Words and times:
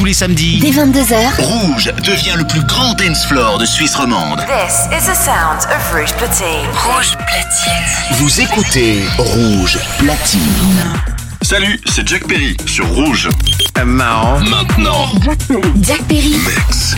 tous 0.00 0.06
les 0.06 0.14
samedis. 0.14 0.58
Dès 0.60 0.70
22h, 0.70 1.42
Rouge 1.42 1.92
devient 2.02 2.32
le 2.36 2.44
plus 2.46 2.62
grand 2.64 2.94
dance 2.94 3.26
floor 3.26 3.58
de 3.58 3.66
Suisse 3.66 3.94
romande. 3.94 4.40
This 4.46 4.86
is 4.86 5.04
the 5.06 5.14
sound 5.14 5.58
of 5.70 5.92
Rouge 5.92 6.14
Platine. 6.14 6.66
Rouge 6.72 7.12
Platine. 7.18 8.16
Vous 8.18 8.40
écoutez 8.40 9.02
Rouge 9.18 9.78
Platine. 9.98 10.40
Salut, 11.42 11.78
c'est 11.84 12.08
Jack 12.08 12.26
Perry 12.26 12.56
sur 12.64 12.88
Rouge. 12.94 13.28
Marrant. 13.84 14.40
Maintenant. 14.40 15.08
Jack 15.82 16.02
Perry. 16.04 16.34
Mix. 16.46 16.94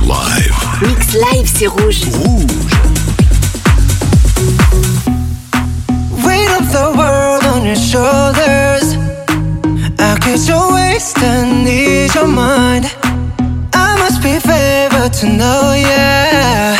Live. 0.00 0.54
Mix 0.80 1.12
live, 1.12 1.52
c'est 1.54 1.66
Rouge. 1.66 2.04
Rouge. 2.10 2.46
Weight 6.24 6.48
of 6.58 6.72
the 6.72 6.96
world 6.96 7.44
on 7.54 7.66
your 7.66 7.76
shoulders. 7.76 8.99
How 10.00 10.16
could 10.16 10.40
you 10.48 10.56
waste 10.72 11.18
and 11.18 11.68
ease 11.68 12.14
your 12.14 12.26
mind? 12.26 12.86
I 13.74 13.98
must 14.00 14.22
be 14.22 14.40
favored 14.40 15.12
to 15.20 15.26
know, 15.28 15.74
yeah. 15.76 16.74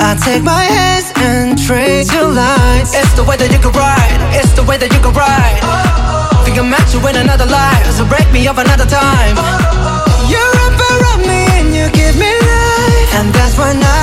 I 0.00 0.18
take 0.18 0.42
my 0.42 0.64
hands 0.64 1.12
and 1.14 1.56
trace 1.56 2.12
your 2.12 2.26
lines. 2.26 2.90
It's 2.92 3.14
the 3.14 3.22
way 3.22 3.36
that 3.36 3.52
you 3.54 3.60
can 3.60 3.70
ride. 3.70 4.18
It's 4.34 4.52
the 4.58 4.64
way 4.64 4.76
that 4.78 4.90
you 4.92 4.98
can 4.98 5.14
ride. 5.14 5.60
Oh, 5.62 5.70
oh. 5.70 6.44
Think 6.44 6.58
I 6.58 6.66
met 6.66 6.92
you 6.92 6.98
in 7.06 7.14
another 7.22 7.46
life, 7.46 7.86
so 7.94 8.04
break 8.04 8.26
me 8.32 8.48
up 8.48 8.58
another 8.58 8.84
time. 8.84 9.38
Oh, 9.38 10.26
you 10.26 10.42
wrap 10.58 10.74
around 10.90 11.22
me 11.30 11.46
and 11.54 11.70
you 11.70 11.86
give 11.94 12.18
me 12.18 12.32
life, 12.34 13.10
and 13.14 13.32
that's 13.32 13.56
why 13.56 13.70
I. 13.78 13.99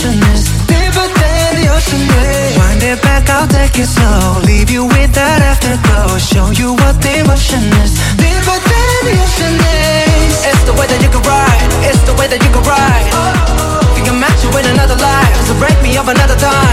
ocean 0.00 0.22
is 0.32 0.48
deeper 0.64 1.08
than 1.20 1.60
the 1.60 1.68
ocean 1.76 2.00
is. 2.00 2.56
Wind 2.56 2.82
it 2.82 3.02
back, 3.02 3.28
I'll 3.28 3.46
take 3.46 3.76
it 3.76 3.86
slow. 3.86 4.40
Leave 4.48 4.70
you 4.70 4.84
with 4.84 5.12
that 5.12 5.42
afterglow. 5.44 6.16
Show 6.16 6.48
you 6.56 6.72
what 6.72 6.96
the 7.04 7.20
emotion 7.20 7.60
is. 7.84 7.92
Deeper 8.16 8.58
than 8.64 8.96
the 9.04 9.16
ocean 9.20 9.56
is. 9.60 10.32
It's 10.48 10.64
the 10.64 10.72
way 10.72 10.86
that 10.88 11.00
you 11.04 11.10
can 11.12 11.20
ride. 11.28 11.68
It's 11.84 12.00
the 12.08 12.14
way 12.16 12.26
that 12.32 12.40
you 12.40 12.48
can 12.48 12.64
ride. 12.64 13.08
Oh. 13.12 13.84
Think 13.92 14.08
I'm 14.08 14.24
at 14.24 14.36
you 14.40 14.48
with 14.56 14.66
another 14.72 14.96
life. 14.96 15.36
So 15.44 15.52
break 15.60 15.76
me 15.84 15.96
up 16.00 16.08
another 16.08 16.36
time. 16.36 16.69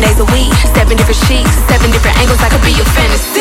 days 0.00 0.18
a 0.20 0.24
week, 0.32 0.52
seven 0.74 0.96
different 0.96 1.20
sheets, 1.26 1.54
seven 1.68 1.90
different 1.90 2.16
angles. 2.18 2.40
I 2.40 2.48
could 2.48 2.62
be 2.62 2.72
your 2.72 2.86
fantasy. 2.86 3.39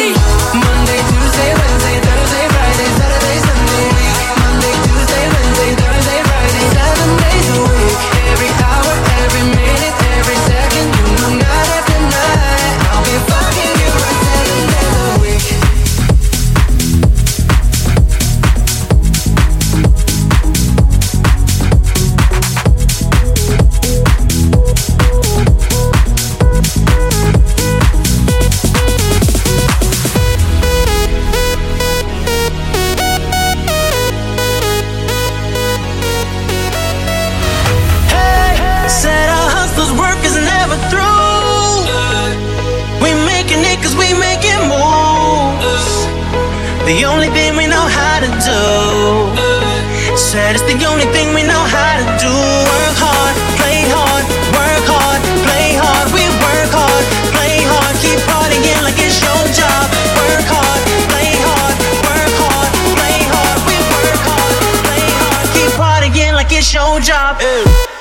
like 66.49 66.57
it's 66.57 66.73
your 66.73 66.99
job. 66.99 67.37
Yeah. 67.41 67.98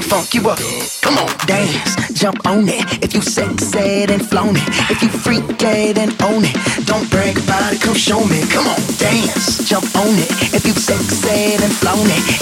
tell 0.00 0.18
funk 0.18 0.34
you 0.34 0.48
up. 0.48 0.58
Come 1.02 1.18
on, 1.18 1.30
dance, 1.46 2.12
jump 2.14 2.44
on 2.46 2.68
it. 2.68 2.82
If 3.04 3.14
you 3.14 3.22
sexy, 3.22 4.04
and 4.12 4.26
flown 4.26 4.56
it. 4.56 4.68
If 4.90 5.02
you 5.02 5.08
freaky, 5.08 5.94
and 5.94 6.10
own 6.22 6.42
it. 6.44 6.56
Don't 6.86 7.08
break 7.10 7.38
about 7.38 7.72
it, 7.72 7.80
come 7.80 7.94
show 7.94 8.24
me. 8.26 8.42
Come 8.50 8.66
on, 8.66 8.80
dance, 8.98 9.68
jump 9.68 9.86
on 9.94 10.14
it. 10.18 10.30
If 10.52 10.66
you 10.66 10.72
sexy, 10.72 11.62
and 11.62 11.72
flown 11.72 12.06
it. 12.10 12.33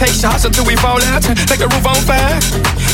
Take 0.00 0.16
shots 0.16 0.46
until 0.46 0.64
we 0.64 0.74
fall 0.76 0.96
out 1.12 1.20
like 1.52 1.60
the 1.60 1.68
roof 1.68 1.84
on 1.84 2.00
fire. 2.08 2.40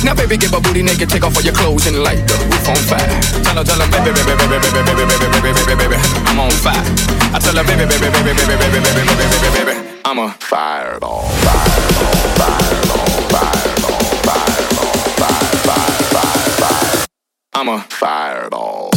Now, 0.03 0.13
baby, 0.19 0.37
get 0.37 0.51
my 0.51 0.59
booty 0.59 0.83
naked, 0.83 1.09
take 1.09 1.23
off 1.23 1.37
all 1.37 1.43
your 1.47 1.55
clothes 1.55 1.87
and 1.87 2.03
light 2.03 2.27
the 2.27 2.35
roof 2.51 2.67
on 2.67 2.75
fire. 2.91 3.07
Tell 3.47 3.55
her, 3.55 3.63
tell 3.63 3.79
her, 3.79 3.87
baby, 3.95 4.11
baby, 4.11 4.35
baby, 4.35 4.59
baby, 4.59 4.83
baby, 4.83 5.07
baby, 5.07 5.39
baby, 5.39 5.55
baby, 5.55 5.87
baby, 5.87 5.99
I'm 6.27 6.43
on 6.43 6.51
fire. 6.51 6.83
I 7.31 7.39
tell 7.39 7.55
her, 7.55 7.63
baby, 7.63 7.87
baby, 7.87 8.11
baby, 8.11 8.35
baby, 8.35 8.59
baby, 8.59 8.75
baby, 8.75 8.91
baby, 8.91 9.07
baby, 9.07 9.39
baby, 9.39 9.51
baby, 9.55 9.75
I'm 10.03 10.19
a 10.19 10.35
fireball, 10.43 11.31
fireball, 11.47 12.27
fireball, 12.43 13.07
fireball, 13.31 14.03
fireball, 14.27 14.99
fire, 15.15 15.47
fire, 15.63 16.03
fire, 16.11 16.51
fire. 16.59 17.07
I'm 17.55 17.69
a 17.71 17.79
fireball. 17.87 18.91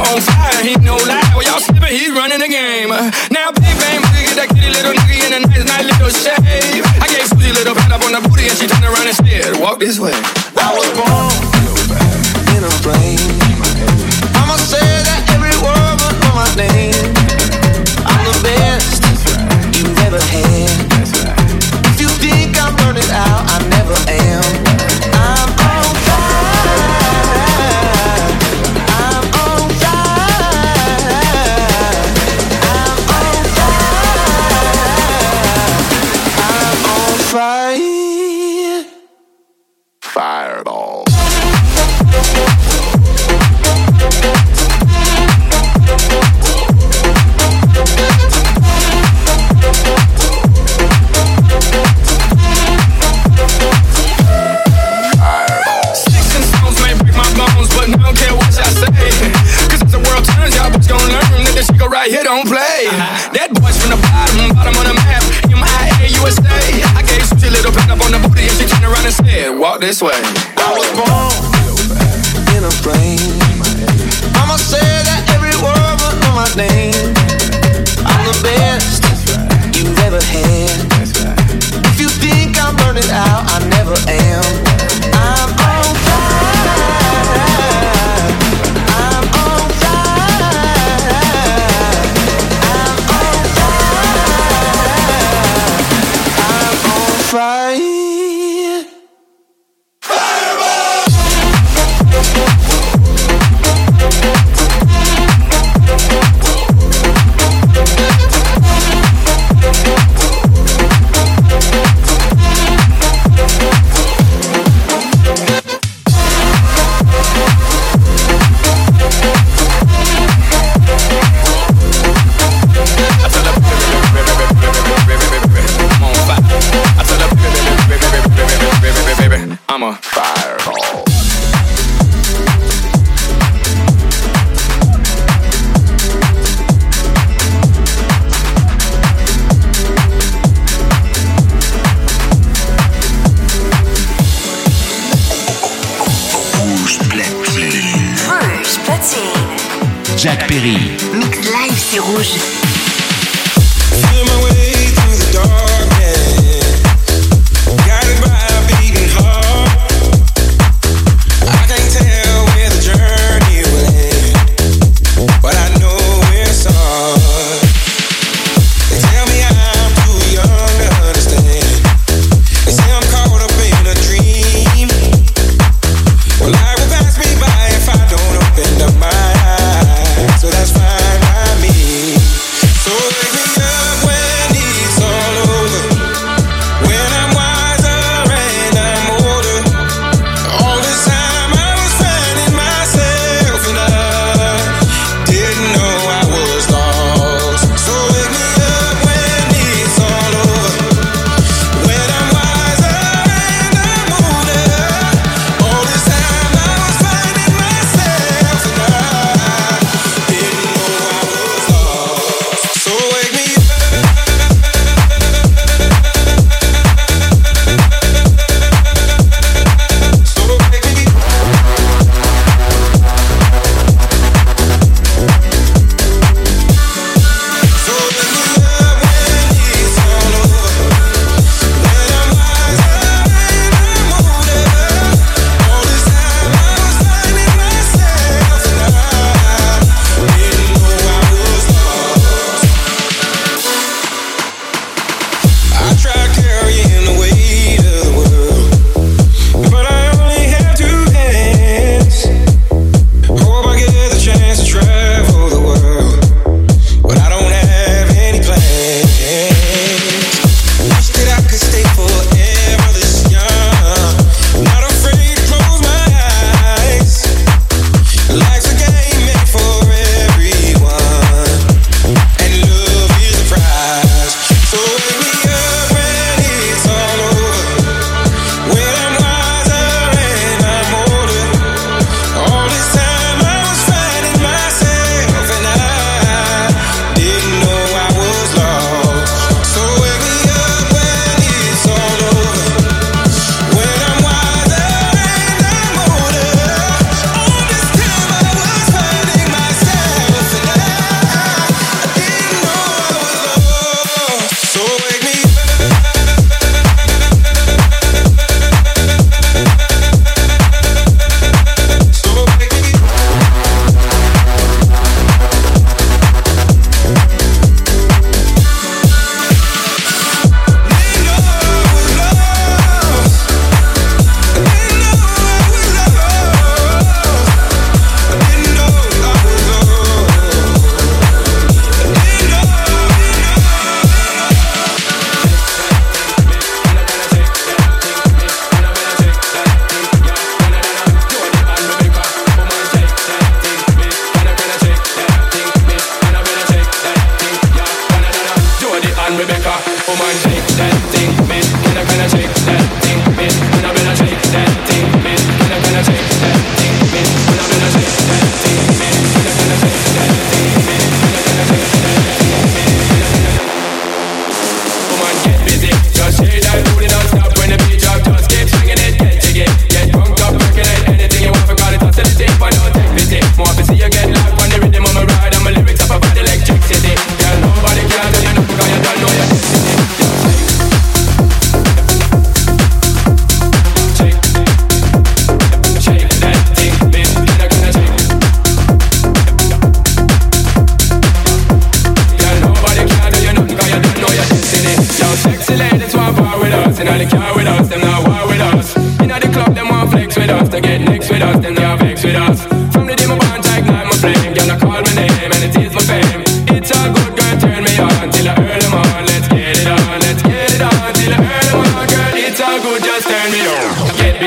On 0.00 0.20
fire, 0.24 0.62
he 0.64 0.74
no 0.80 0.96
lie. 1.04 1.22
Well, 1.36 1.44
y'all 1.44 1.60
slipping, 1.60 1.92
he's 1.92 2.12
running 2.12 2.40
the 2.40 2.48
game. 2.48 2.90
Now, 3.30 3.52
big 3.52 3.74
bang, 3.76 4.00
boogie, 4.00 4.24
get 4.32 4.36
that 4.40 4.48
kitty 4.48 4.70
little 4.72 4.92
nigga 4.96 5.16
in 5.28 5.32
a 5.36 5.40
nice, 5.44 5.64
nice 5.64 5.86
little 5.86 6.12
shave. 6.12 6.82
I 7.00 7.06
gave 7.08 7.28
Susie 7.28 7.52
little 7.52 7.74
pat 7.74 7.92
up 7.92 8.02
on 8.04 8.12
the 8.16 8.22
booty, 8.24 8.48
and 8.48 8.56
she 8.56 8.66
turned 8.66 8.84
around 8.84 9.06
and 9.06 9.16
said, 9.16 9.60
Walk 9.60 9.78
this 9.78 9.98
way. 10.00 10.16
I 10.56 10.72
was 10.72 10.88
born 10.96 11.32
in 12.56 12.62
a 12.64 12.72
flame. 12.80 13.20
I'ma 14.40 14.56
say 14.56 14.80
that 14.80 15.22
every 15.34 15.54
word 15.60 16.00
know 16.24 16.32
my 16.34 16.48
name. 16.56 16.89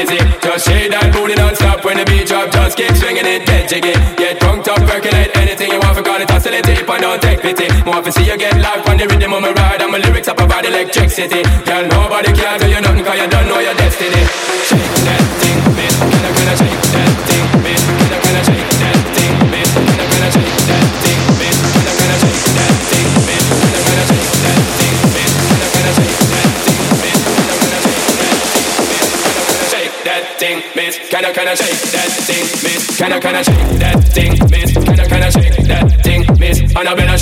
busy. 0.03 0.19
Just 0.43 0.67
shake 0.67 0.91
that 0.91 1.07
booty 1.13 1.35
don't 1.35 1.55
stop 1.55 1.83
when 1.85 1.97
the 1.97 2.05
beat 2.05 2.27
drop. 2.27 2.51
Just 2.51 2.77
keep 2.77 2.91
swinging 2.95 3.25
it, 3.25 3.45
get 3.45 3.69
jiggy. 3.69 3.93
Get 4.19 4.39
drunk, 4.39 4.65
top, 4.65 4.79
percolate 4.83 5.31
anything 5.35 5.71
you 5.71 5.79
want. 5.79 5.95
For 5.95 6.03
call 6.03 6.21
it 6.21 6.29
oscillate, 6.31 6.63
tape 6.63 6.89
I 6.89 6.99
don't 6.99 7.21
take 7.21 7.41
pity. 7.41 7.67
More 7.85 8.01
to 8.01 8.11
see 8.11 8.25
you 8.27 8.37
get 8.37 8.59
locked 8.59 8.87
on 8.89 8.97
the 8.97 9.07
rhythm 9.07 9.33
of 9.33 9.41
my 9.41 9.51
ride. 9.51 9.81
And 9.81 9.91
my 9.91 9.99
lyrics 9.99 10.27
up 10.27 10.39
about 10.39 10.65
electricity. 10.65 11.41
Girl, 11.65 11.83
nobody 11.87 12.31
can 12.33 12.59
tell 12.59 12.69
you 12.69 12.81
nothing 12.81 13.05
'cause 13.05 13.19
you 13.19 13.27
don't 13.27 13.47
know 13.47 13.59
you're 13.59 13.79
Can 31.13 31.25
I, 31.25 31.31
can 31.31 31.47
I 31.47 31.53
shake 31.53 31.91
that 31.93 32.09
thing, 32.25 32.41
miss? 32.65 32.97
Can 32.97 33.13
I, 33.13 33.19
can 33.19 33.35
I 33.35 33.43
shake 33.43 33.79
that 33.79 34.03
thing, 34.03 34.31
miss? 34.49 34.73
Can 34.73 34.99
I, 34.99 35.05
can 35.05 35.21
I 35.21 35.29
shake 35.29 35.67
that 35.67 36.01
thing, 36.01 36.25
miss? 36.39 36.59
And 36.75 36.89
I 36.89 36.95
better 36.95 37.17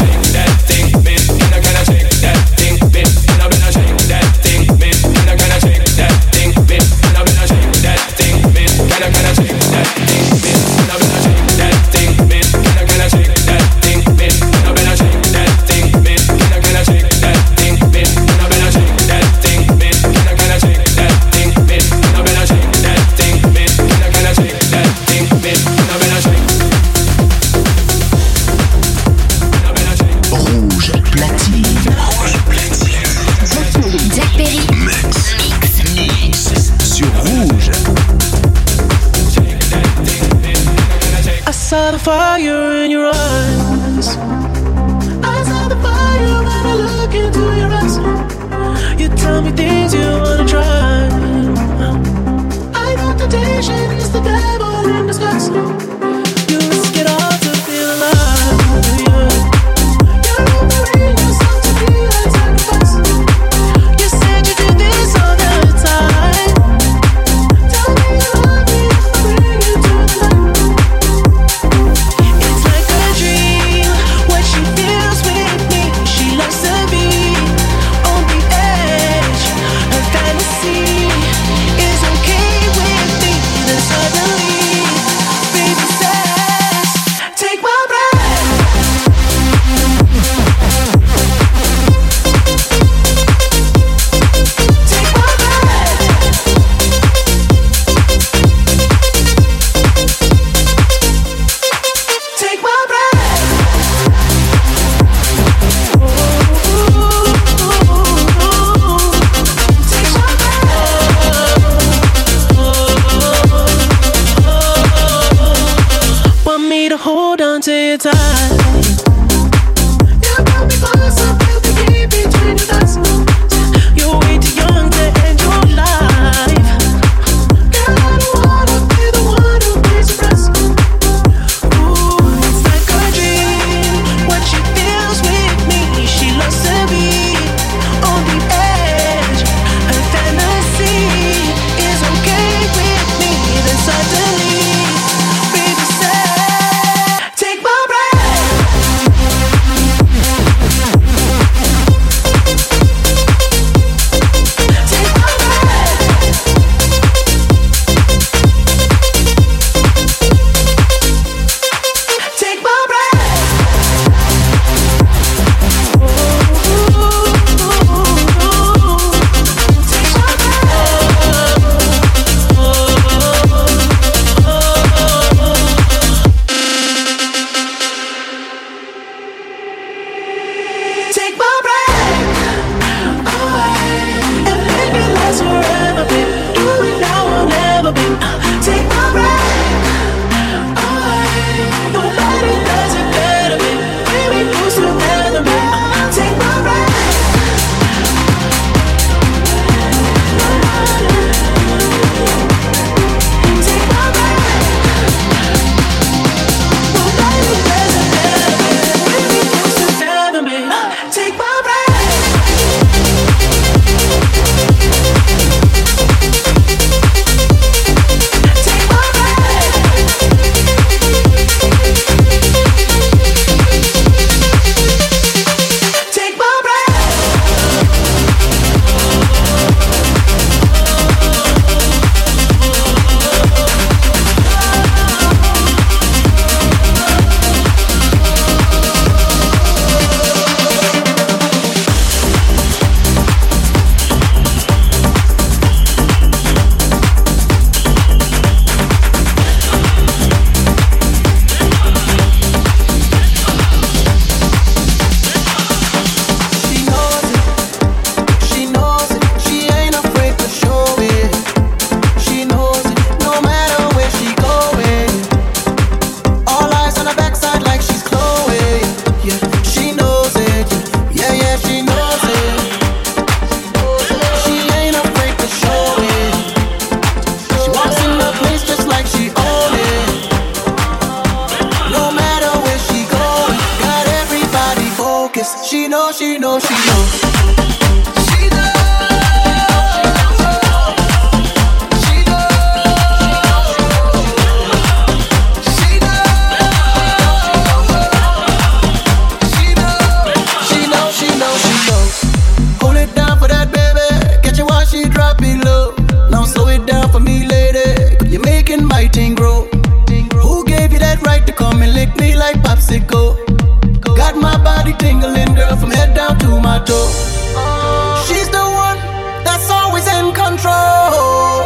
She's 316.72 318.50
the 318.50 318.64
one 318.64 318.98
that's 319.44 319.70
always 319.70 320.08
in 320.08 320.32
control. 320.32 321.60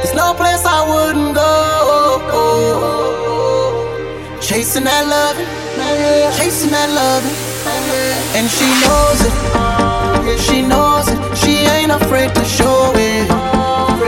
There's 0.00 0.14
no 0.14 0.32
place 0.32 0.64
I 0.64 0.80
wouldn't 0.88 1.34
go. 1.34 1.52
Chasing 4.40 4.84
that 4.84 5.04
love, 5.06 5.36
chasing 6.38 6.70
that 6.70 6.88
love, 6.88 7.22
and 8.34 8.48
she 8.48 8.64
knows 8.84 9.20
it. 9.28 9.34
She 10.40 10.62
knows 10.62 11.06
it. 11.08 11.18
She 11.36 11.66
ain't 11.68 11.92
afraid 11.92 12.34
to 12.34 12.44
show 12.46 12.92
it. 12.96 13.28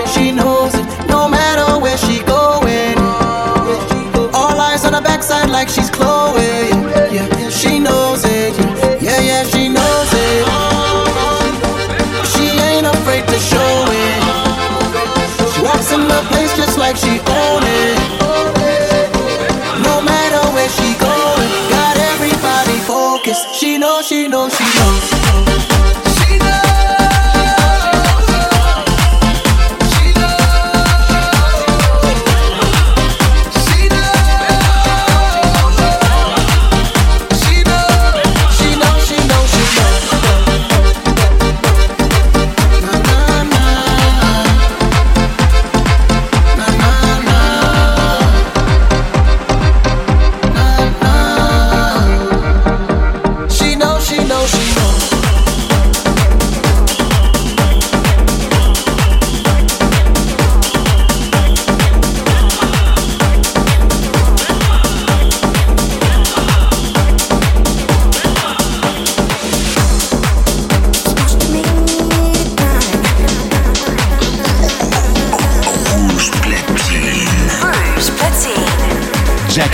She 0.08 0.32
knows 0.32 0.74
it. 0.74 0.86
No 1.06 1.28
matter 1.28 1.78
where 1.78 1.98
she 1.98 2.22
going, 2.22 2.96
all 4.32 4.58
eyes 4.58 4.86
on 4.86 4.94
her 4.94 5.02
backside 5.02 5.50
like 5.50 5.68
she's. 5.68 5.89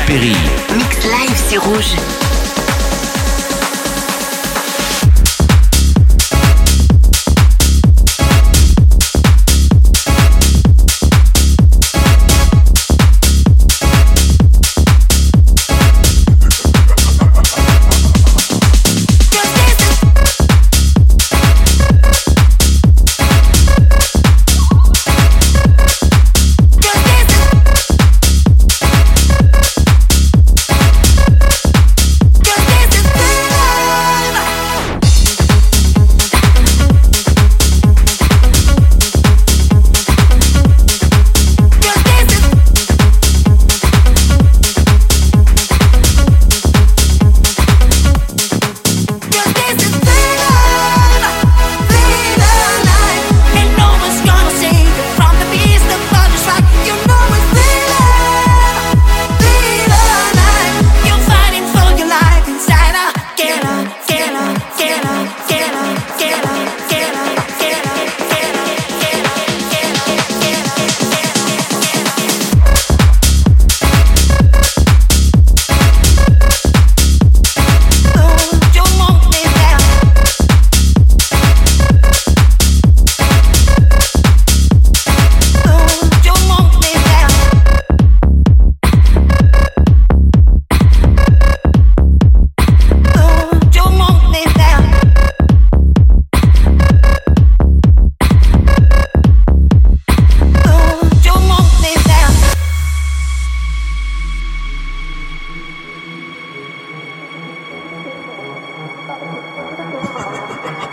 Perry. 0.07 0.37
Mix 0.77 1.05
live, 1.05 1.37
c'est 1.49 1.59
rouge. 1.59 1.97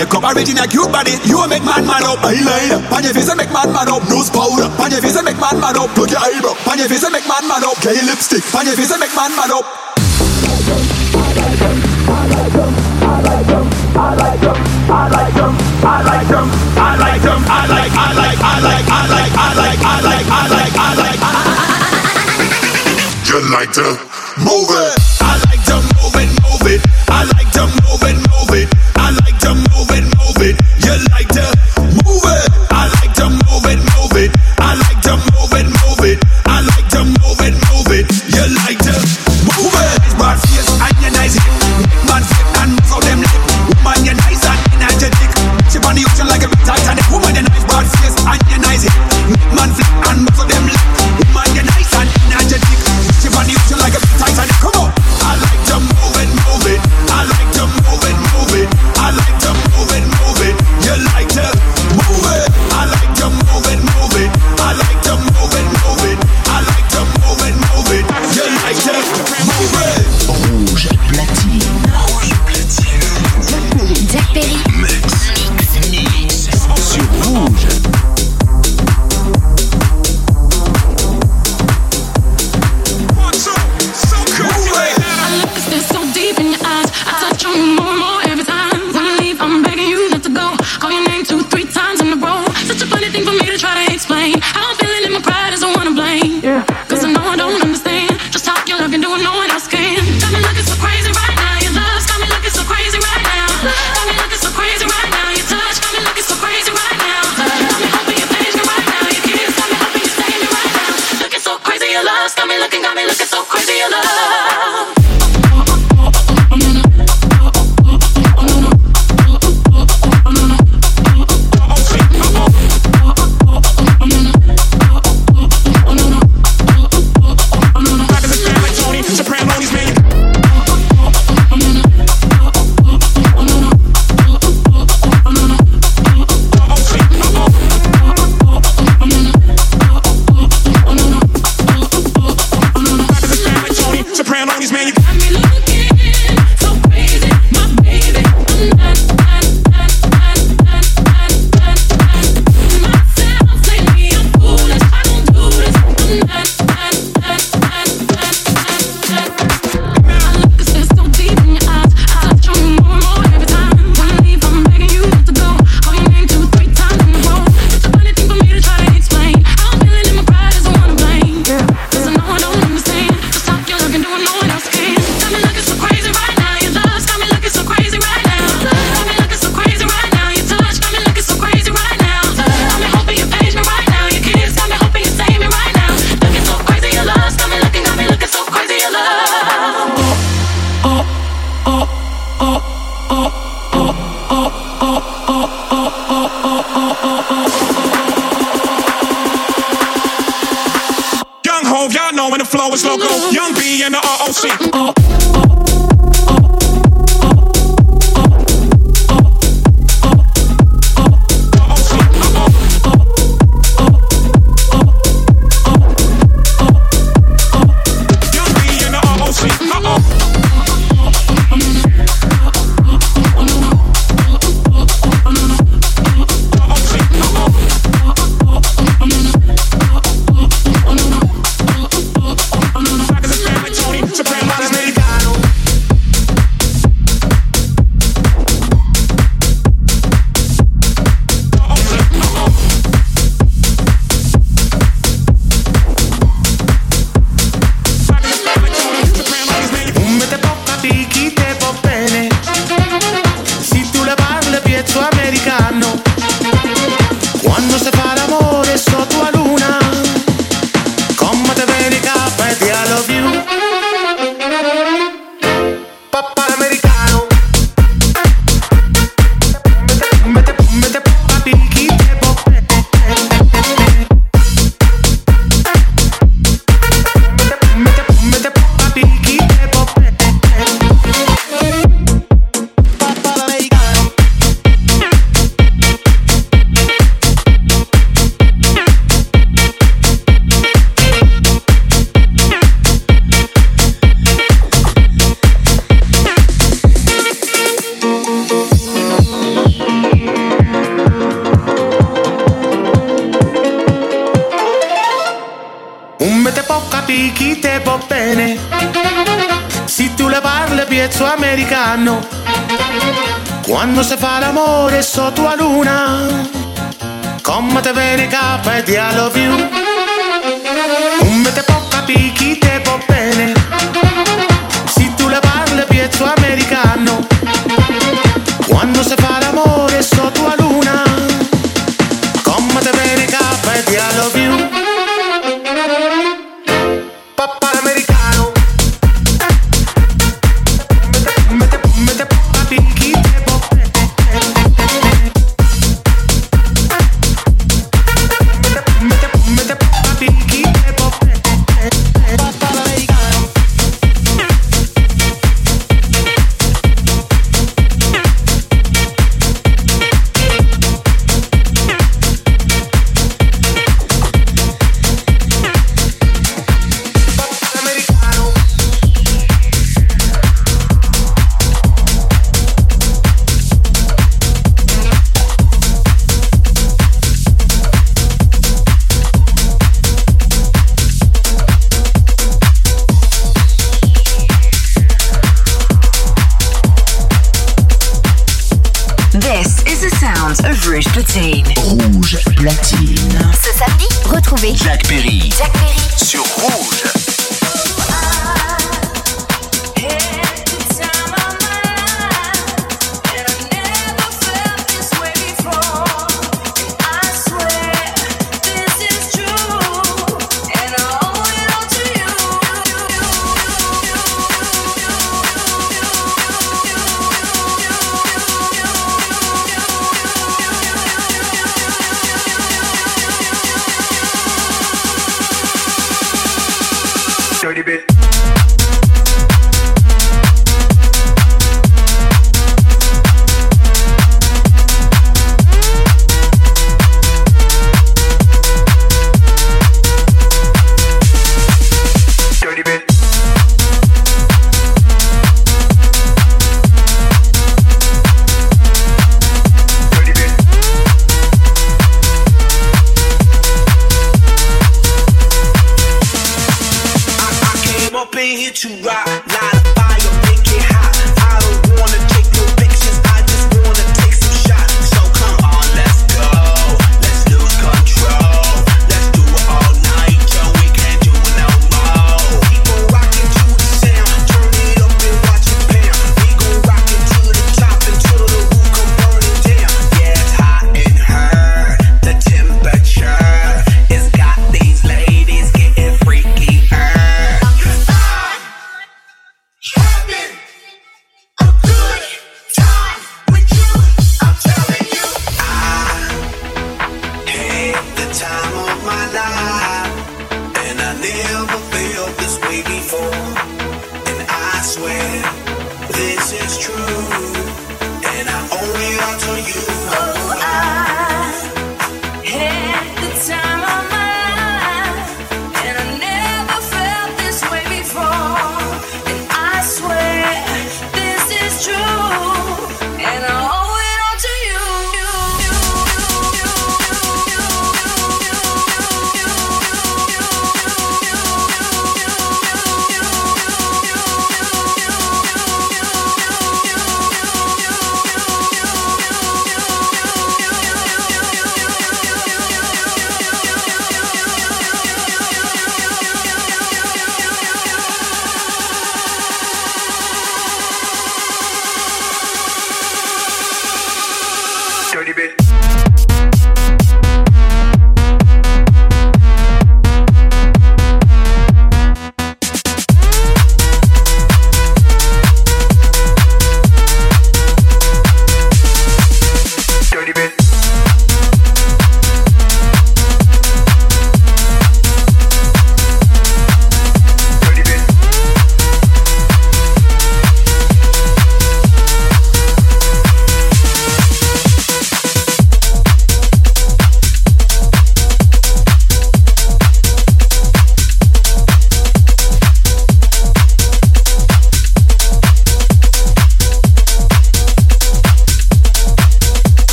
Make 0.00 0.14
up 0.16 0.24
already 0.24 0.52
in 0.52 0.56
a 0.56 0.64
cute 0.64 0.88
body. 0.88 1.12
You 1.28 1.44
make 1.44 1.60
man 1.60 1.84
man 1.84 2.00
up. 2.08 2.24
Eyeliner. 2.24 2.80
Pan 2.88 3.04
your 3.04 3.12
face 3.12 3.28
make 3.36 3.52
man 3.52 3.68
man 3.68 3.84
up. 3.84 4.00
Nose 4.08 4.32
powder. 4.32 4.72
Pan 4.80 4.88
your 4.88 5.04
face 5.04 5.20
make 5.20 5.36
man 5.36 5.60
man 5.60 5.76
up. 5.76 5.92
Plug 5.92 6.08
your 6.08 6.24
eyebrow. 6.24 6.56
Pan 6.64 6.80
your 6.80 6.88
face 6.88 7.04
make 7.12 7.28
man 7.28 7.44
man 7.44 7.60
up. 7.60 7.76
Get 7.84 8.00
your 8.00 8.08
lipstick. 8.08 8.40
Pan 8.48 8.64
your 8.64 8.80
face 8.80 8.96
make 8.96 9.12
man 9.12 9.28
man 9.36 9.52
up. 9.52 9.60
I 9.60 10.00
I 11.20 11.52
I 11.52 11.84
I 13.00 13.20
I 13.20 13.44
like, 13.44 13.60
I 13.92 14.16
like, 14.16 14.32
I 14.32 14.48
like, 17.76 17.92
I 17.92 18.16
like, 18.16 18.24
I 18.24 18.64
like, 18.72 19.36
I 19.36 19.52
like, 19.52 19.84
I 19.84 20.00
like, 20.00 20.24
I 20.24 20.48
like, 20.48 20.80
I 20.80 20.96
like. 20.96 21.20
You 23.28 23.36
like 23.52 23.72
to 23.76 23.84
move 24.40 24.70
it. 24.70 24.99